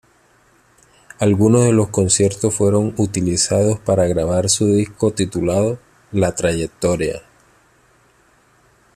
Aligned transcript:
Algunos 1.19 1.63
de 1.65 1.73
los 1.73 1.89
conciertos 1.89 2.55
fueron 2.55 2.95
utilizados 2.97 3.77
para 3.79 4.07
grabar 4.07 4.49
su 4.49 4.65
disco 4.73 5.11
titulado 5.13 5.77
"La 6.11 6.33
Trayectoria". 6.33 7.21